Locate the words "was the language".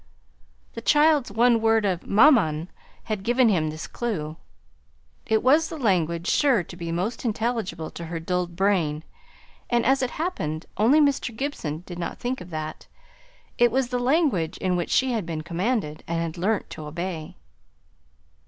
5.43-6.25, 13.71-14.57